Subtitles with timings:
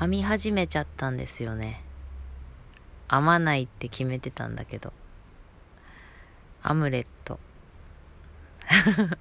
[0.00, 1.82] 編み始めちゃったんですよね。
[3.10, 4.92] 編まないって決めてたんだけど。
[6.62, 7.38] アムレット。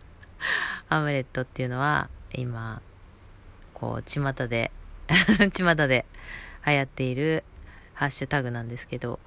[0.89, 2.81] アムレットっていうのは今
[3.73, 4.71] こう巷で
[5.53, 6.05] 巷で
[6.65, 7.43] 流行っている
[7.93, 9.19] ハッシュタグなんですけど、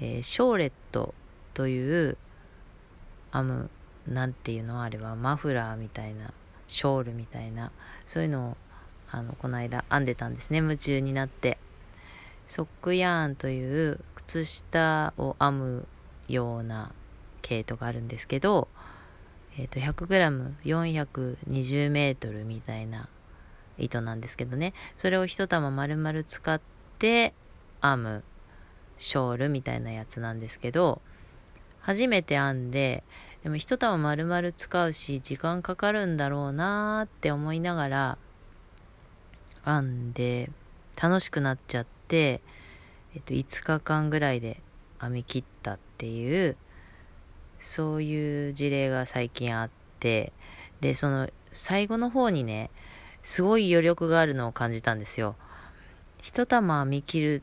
[0.00, 1.14] えー、ショーレット
[1.54, 2.18] という
[3.32, 3.70] 編む
[4.06, 6.32] なんていうのあれはマフラーみたいな
[6.68, 7.70] ショールみたいな
[8.08, 8.56] そういうのを
[9.12, 10.58] あのこの間編んでたんですね。
[10.58, 11.58] 夢中になって。
[12.48, 15.88] ソックヤーンという靴下を編む
[16.28, 16.92] ような
[17.40, 18.68] 毛糸があるんですけど、
[19.56, 23.08] えー、と 100g420m みたいな
[23.78, 24.74] 糸なんですけどね。
[24.98, 26.60] それを一玉丸々使っ
[26.98, 27.32] て
[27.80, 28.22] 編む
[28.98, 31.02] ショールみたいなやつなんですけど
[31.80, 33.02] 初めて編んで
[33.42, 38.18] でも一玉丸々使うし時間かかるんだろうなーって思いながら
[39.64, 40.50] 編んで
[41.00, 42.40] 楽しくなっちゃって、
[43.14, 44.60] えっと、5日間ぐらいで
[45.00, 46.56] 編み切ったっていう
[47.60, 50.32] そういう事例が最近あって
[50.80, 52.70] でその最後の方にね
[53.22, 55.36] すごい余力があるのを感じたんですよ。
[56.22, 57.42] 一玉編み切る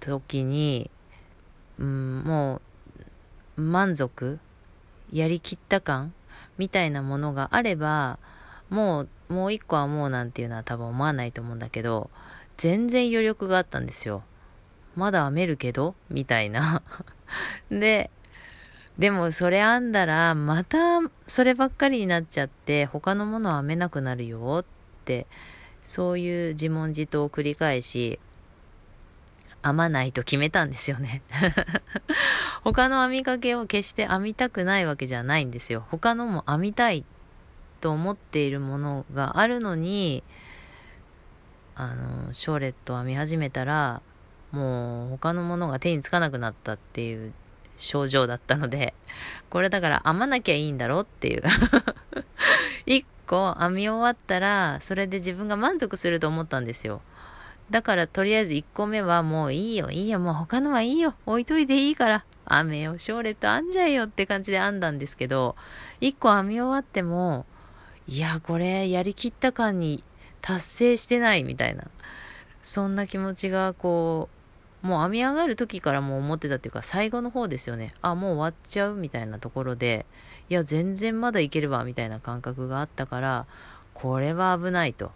[0.00, 0.90] 時に、
[1.78, 2.60] うん、も
[3.56, 4.38] う満足？
[5.12, 6.12] やりきった感？
[6.58, 8.18] みたいなものがあれば
[8.70, 12.10] もうもう一個はもうなんていうのは多分思わないと思うんだけど
[12.56, 14.22] 全然余力があったんですよ。
[14.96, 15.94] まだ編めるけど？
[16.10, 16.82] みたいな。
[17.70, 18.10] で
[18.98, 24.64] でもそれ編んだらまたそればっかりになっちゃって他のものは編めなくなるよっ
[25.04, 25.26] て
[25.84, 28.18] そういう自問自答を繰り返し
[29.62, 31.22] 編まないと決めたんですよね。
[32.62, 35.86] 他の編みかけを決して編みたくないわけじゃないんですよ。
[35.90, 37.04] 他のも編みたいっ
[37.80, 40.22] と思っているものがあるのに
[41.74, 44.02] あのショーレットを編み始めたら
[44.52, 47.32] もう他のものが手につかなくなったっていう
[47.78, 48.94] 症状だったので
[49.48, 51.42] これだから編まなきゃいいんだろうっていう。
[52.86, 57.00] 一個編み終わったらそれで自分が満足すると思ったんですよ。
[57.70, 65.54] だからとりあえず1個目はもういいよ、いいよ、もう他のはいいよ、置いといていいから、雨よ、ショーレット編んじゃえよって感じで編んだんですけど、
[66.00, 67.46] 1個編み終わっても、
[68.10, 70.02] いや、これやりきった感に
[70.42, 71.84] 達成してないみたいな、
[72.60, 74.28] そんな気持ちがこ
[74.82, 77.94] う、もう編み上がる時からもう思ってたっていうか、最後の方ですよね。
[78.02, 80.06] あ、もう終わっちゃうみたいなところで、
[80.48, 83.46] いや、全然まだいけるわ、みたいな感覚があったから、
[83.94, 85.12] これは危ないと。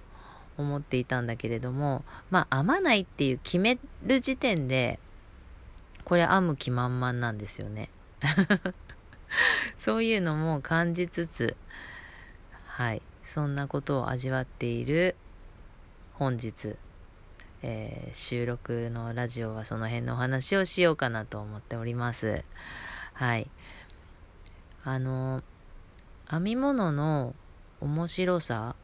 [0.57, 4.99] 思っていたんだけれどもまあ編まないっていう決める時点で
[6.05, 7.91] これ編む気満々なんですよね
[9.79, 11.57] そういうのも感じつつ
[12.77, 13.03] はい。
[13.25, 15.15] そんなことを味わっている
[16.15, 16.75] 本日、
[17.63, 22.43] えー、収録のラジオはその辺のお話をしようかなと思っております。
[23.13, 23.49] はい。
[24.83, 25.45] あの
[26.29, 27.37] 編み物の
[27.81, 28.75] 面白さ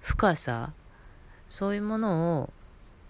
[0.00, 0.72] 深さ
[1.48, 2.52] そういうものを、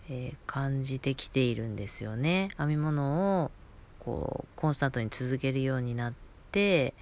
[0.08, 2.48] えー、感じてきているんですよね。
[2.56, 3.50] 編み物を
[3.98, 6.14] こうコンスタントに続けるようになっ
[6.50, 6.94] て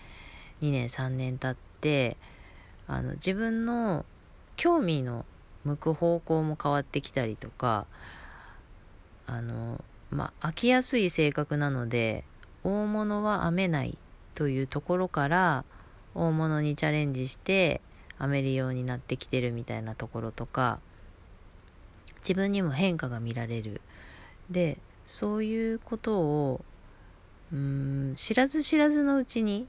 [0.60, 2.16] 2年3年経って
[2.88, 4.04] あの自分の
[4.56, 5.24] 興味の
[5.64, 7.86] 向く方向も変わってきたりとか
[9.26, 12.24] あのまあ飽きやすい性格なので
[12.64, 13.98] 大物は編めない
[14.34, 15.64] というところから
[16.14, 17.80] 大物にチャレンジして
[18.18, 20.80] 編めるようになってきてるみたいなところとか
[22.20, 23.80] 自分にも変化が見られる。
[24.50, 26.64] でそういうことを
[27.52, 29.66] うん知らず知らずのうちに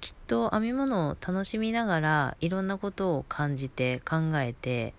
[0.00, 4.94] きっと編み物を楽しみながらいろんなことを感じて考えて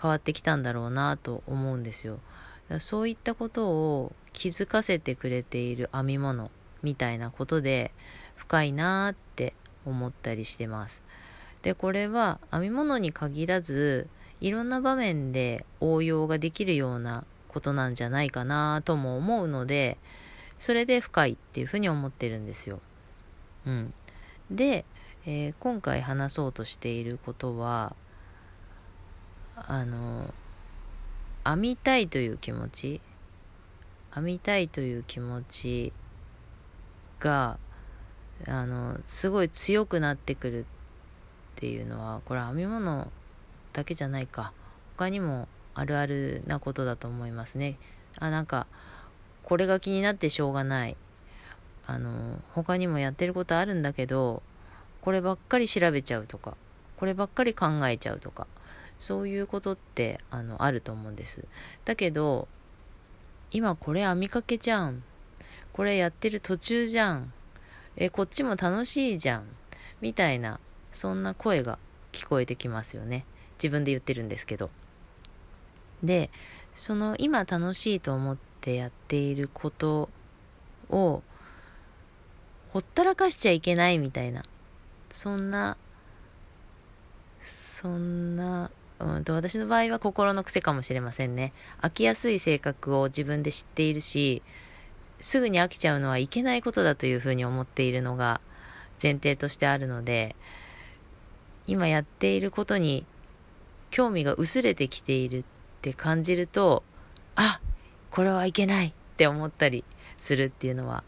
[0.00, 2.18] 変わってきたんだろうなと思うんですよ。
[2.80, 6.50] そういったことを気づかせてくれている編み物
[6.82, 7.92] みたいなことで
[8.36, 11.02] 深いなって思ったりしてます。
[11.62, 14.08] でこれは編み物に限らず
[14.40, 19.96] いろんな場面で応用ができるようなことなんじゃないかなとも思うので
[20.58, 22.80] それで深いっていうふうに思ってるんですよ。
[23.66, 23.94] うん、
[24.50, 24.84] で、
[25.26, 27.94] えー、今回話そうとしていることは
[29.56, 30.32] あの
[31.44, 33.00] 編みたいという気持ち
[34.14, 35.92] 編みたいという気持ち
[37.20, 37.58] が
[38.46, 40.64] あのすごい強くなってくるっ
[41.56, 43.10] ていうのはこれ編み物
[43.72, 44.52] だけじゃないか。
[44.96, 47.78] 他にもあるあるなことだと思いますね。
[48.18, 48.66] あなんか
[49.42, 50.96] これが気になってしょうがない。
[51.86, 54.42] あの他にもやってることあるんだけど
[55.02, 56.56] こればっかり調べちゃうとか
[56.96, 58.46] こればっかり考えちゃうとか
[58.98, 61.44] そういうことってあのあると思うんです。
[61.84, 62.48] だけど
[63.50, 65.02] 今これ編みかけじゃん。
[65.72, 67.32] これやってる途中じゃん。
[67.96, 69.44] えこっちも楽しいじゃん。
[70.00, 70.60] みたいな
[70.92, 71.78] そんな声が
[72.12, 73.26] 聞こえてきますよね。
[73.58, 74.70] 自分で言ってるんですけど。
[76.02, 76.30] で
[76.74, 80.08] その今楽しいと思ってやっていること
[80.88, 81.22] を
[82.74, 84.42] ほったらかしちゃいけないみたいな
[85.12, 85.78] そんな
[87.84, 91.52] そんな、うんと、私の場合は心の癖かもしれませんね。
[91.82, 94.42] 飽きやすい性格を自分で知っているし、
[95.20, 98.40] すぐに飽きちゃうのはいけないことだというふうに思っているのが
[99.02, 100.34] 前提としてあるので、
[101.66, 103.04] 今やっていることに
[103.90, 105.44] 興味が薄れてきているっ
[105.82, 106.82] て感じると、
[107.36, 107.60] あ
[108.10, 109.84] これはいけないって思ったり
[110.16, 111.04] するっていうのは、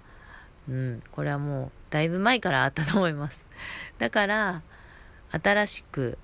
[0.68, 3.44] うん、これはもうだいぶ前からあったと思います。
[3.98, 4.62] だから、
[5.30, 6.18] 新しく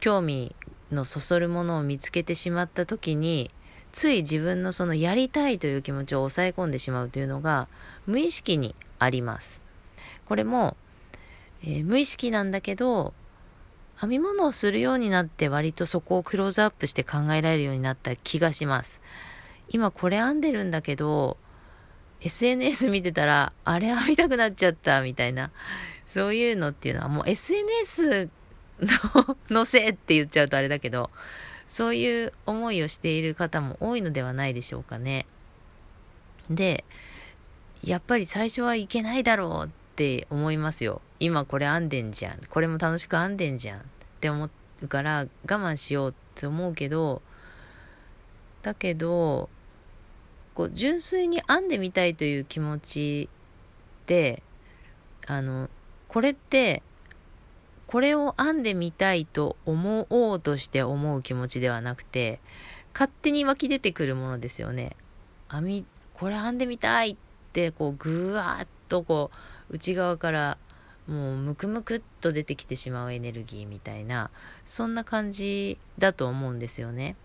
[0.00, 0.54] 興味
[0.92, 3.50] のそそるものを見つけてしまった時に
[3.92, 7.68] つい自分のそのやりたいという気持ちを抑え込んでしまうというのが
[8.06, 9.60] 無意識にあります
[10.26, 10.76] これも、
[11.62, 13.14] えー、無意識なんだけど
[14.00, 19.00] 編み物をするようになって割とそこをクローズアップして考えられるようになった気がします
[19.68, 21.36] 今これ編んでるんだけど
[22.20, 25.50] SNS 見てたらあれ編みたくなっちゃったみたいな
[26.06, 28.28] そういうのっていうのはもう SNS
[28.80, 31.10] の のせいって言っちゃうとあれだけど、
[31.68, 35.26] そういう思いをしている方も多いのではないでしょうかね。
[36.50, 36.84] で、
[37.82, 41.00] やっぱり最初はいけないだろうって思いますよ。
[41.20, 42.40] 今これ編んでんじゃん。
[42.48, 43.82] これも楽しく編んでんじゃんっ
[44.20, 44.50] て思
[44.82, 47.22] うから我慢しようって思うけど、
[48.62, 49.48] だけど、
[50.54, 53.28] こう純粋に編んでみたいという気持ち
[54.06, 54.42] で、
[55.26, 55.68] あの、
[56.08, 56.82] これって
[57.90, 62.38] これを編んでみたいと思おうとして思う気持ちではなくて、
[62.94, 64.96] 勝手に湧き出てくるものですよね。
[65.50, 67.16] 編み、これ編んでみたいっ
[67.52, 69.32] て、こう、ぐわっとこ
[69.70, 70.58] う、内側から
[71.08, 74.30] もうムクムクっと出てきてしまうエネルギーみたいな、
[74.64, 77.16] そんな感じだと思うんですよね。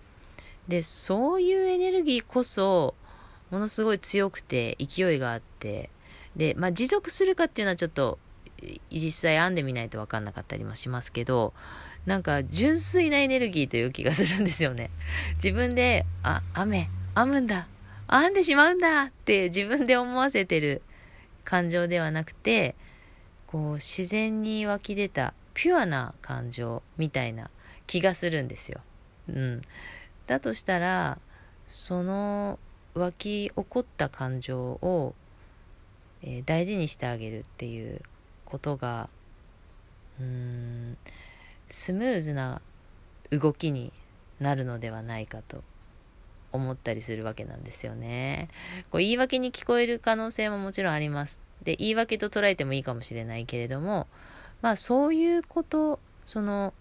[0.67, 2.95] で、そういうエネルギーこそ、
[3.55, 5.89] ものすごい強くて勢いがあって、
[6.35, 8.19] で、まあ持続するかっていうのはちょっと
[8.91, 11.53] 実際編んでみないと分かんなかったりもしますけど
[12.05, 14.91] なんか純粋なエネルギーという気がするんですよね
[15.43, 17.67] 自分であ雨編むんだ
[18.09, 20.81] 編んでしまうんだって自分で思わせてる
[21.43, 22.75] 感情ではなくて
[23.47, 27.49] こう自然に湧き出たピュアな感情みたいな
[27.87, 28.81] 気がするんですよ。
[29.29, 29.61] うん、
[30.27, 31.19] だとしたら
[31.67, 32.59] その
[32.95, 35.13] 湧き起こった感情を、
[36.23, 38.01] えー、大事にしてあげるっていう
[38.45, 39.09] ことが
[40.19, 40.97] うーん
[41.69, 42.61] スムーズな
[43.31, 43.91] 動きに
[44.39, 45.63] なるのではないかと
[46.53, 48.49] 思ったりするわけなんですよね。
[48.91, 51.41] こう言い訳に聞こえる可能性ももちろんあります。
[51.63, 54.07] で言い訳と捉えてもいいかもしれないけれども
[54.61, 56.73] まあそういうことその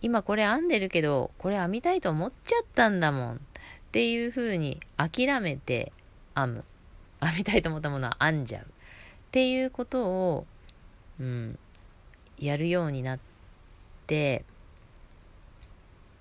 [0.00, 3.40] 今これ編んでるけどこれ編みたいと思っちゃったんだもん
[3.88, 5.92] っていうふうに諦めて
[6.34, 6.64] 編む。
[7.20, 8.62] 編みたいと思ったものは編んじゃう。
[8.62, 8.66] っ
[9.32, 10.46] ていうことを
[11.20, 11.58] うん、
[12.38, 13.18] やるようになっ
[14.06, 14.44] て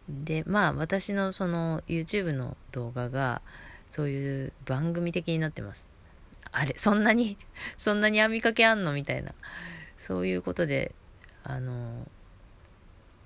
[0.09, 3.41] でまあ私のその YouTube の動画が
[3.89, 5.85] そういう番組的になってます。
[6.51, 7.37] あれそんなに
[7.77, 9.33] そんなに編みかけあんのみたいな。
[9.97, 10.93] そういうことで
[11.43, 12.07] あの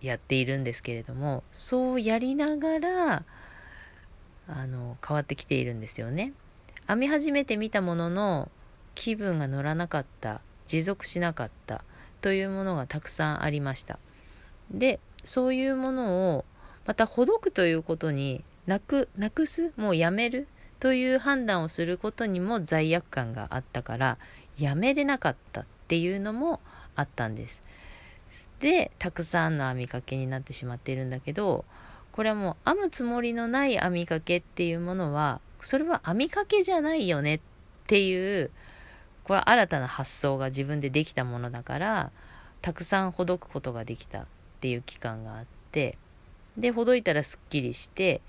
[0.01, 3.25] やっているんですけれどもそうやりながら
[4.53, 6.34] あの変わってきているんですよね。
[6.88, 8.51] 編み始めてみたものの
[8.96, 11.84] 気分が乗らなかった持続しなかった
[12.22, 13.98] というものがたくさんありました。
[14.70, 16.46] でそういうものを
[16.86, 20.48] またほどくということになくなくすもうやめる
[20.79, 24.17] という判断をすることにも罪悪感があったから
[24.58, 26.60] やめれなかったっていうのも
[26.96, 27.62] あったんです。
[28.60, 31.65] でたくさんの編みかけになってしまっているんだけど
[32.12, 37.39] これはもう編むつもりのない編みかけっていうものはそれは編みかけじゃないよねっ
[37.88, 38.51] ていう
[39.24, 42.12] これは新たな発想が自分でできたものだから
[42.62, 44.25] たくさんほどくことができたっ
[44.60, 45.98] ていう期間があって
[46.58, 48.22] でほどいたらすっきりして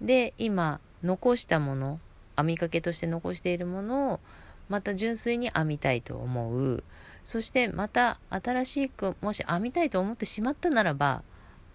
[0.00, 2.00] で今残したもの
[2.36, 4.20] 編みかけとして残しているものを
[4.68, 6.84] また純粋に編みたいと思う。
[7.24, 11.22] そしてまた新しくもし編みたいと思ってしまったならば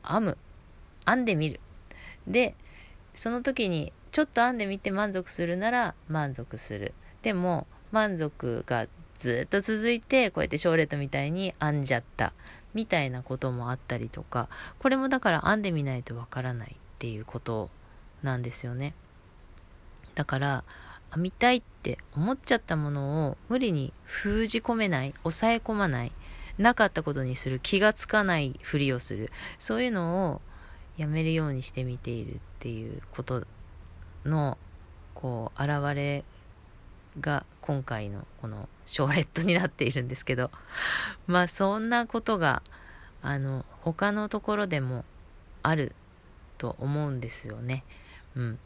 [0.08, 0.38] 編む。
[1.06, 1.60] 編んでみる。
[2.28, 2.56] で
[3.14, 6.94] その時にちょっと編んでみて満足するなら満足する。
[7.22, 8.88] でも満足が
[9.20, 12.34] ずっと続いてこうやってショーレットみたいに編んじゃった。
[12.74, 14.50] みたいなこともあったりとか。
[14.80, 17.70] これもだから編んでみないとわからないっていうこと
[18.24, 18.94] なんですよね。
[20.16, 20.64] だから
[21.14, 26.12] 編みたいって思っちゃったものを無理に封じ込めない抑え込まない
[26.58, 29.32] なかったことにする気がつかないふりをする。
[29.60, 30.42] そういうのを
[30.98, 33.46] やめるようにしてみているっていうこと
[34.26, 34.58] の
[35.14, 36.24] こう現れ
[37.20, 40.52] が今回のこのショーレットになっているんですけど
[41.28, 42.62] まあそんなことが
[43.22, 45.06] あの他のところでも
[45.62, 45.96] ある
[46.58, 47.84] と思うんですよね。
[48.36, 48.60] うん、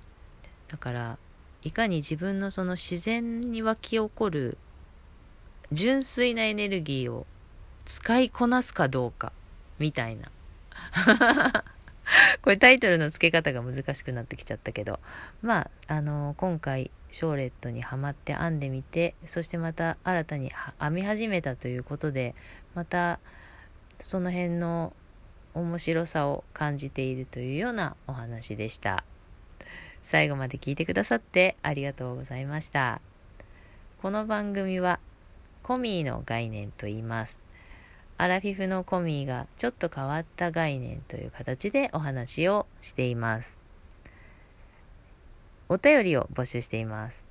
[0.68, 1.18] だから
[1.62, 4.58] いかに自分のその自然に湧き起こる
[5.72, 7.26] 純粋なエネルギーを
[7.86, 9.32] 使いこなすかどうか
[9.80, 10.32] みたいな
[12.42, 15.00] これタイトルの付け方が難しくなってきちゃったけど。
[15.42, 22.36] まああの今回ショーレットにはまって編んでみてそしてまた新たに編み始めたということで
[22.76, 23.20] また
[24.00, 24.94] その辺の
[25.54, 29.04] 面白さを感じているというようなお話でした。
[30.04, 33.02] 最後まで聞いてくださってありがとうございました。
[34.02, 35.00] この番組は
[35.64, 37.47] コミーの概念と言います。
[38.20, 43.58] アラフィフのコミーがちょっと変わった概念という形でお話をしています。
[45.70, 47.26] お便りを募集しています。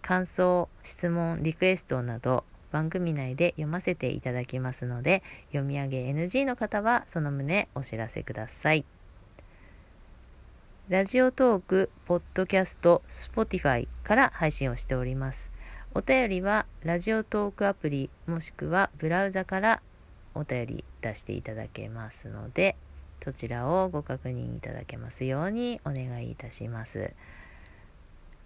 [0.00, 8.84] 感想、質問、リクエストなど番組内で読ませていただきますので読み上げ NG の方はその旨お知らせください。
[10.88, 15.50] Radiotalk、ポッドキャスト、 Spotify から配信をしております。
[15.94, 19.82] お便りはラジオトークアプリもしくはブラウザから
[20.38, 22.76] お便り出していただけますので
[23.20, 27.12] そちらをご確認いただけますようにお願いいたします。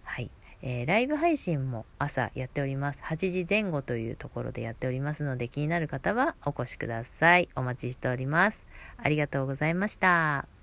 [0.02, 0.30] はい、
[0.62, 3.02] えー、ライブ配信も朝やっております。
[3.04, 7.48] 8時前後というところでやっておりますので気になる方はお越しください。
[7.54, 8.66] お待ちしております。
[8.96, 10.61] ありがとうございました。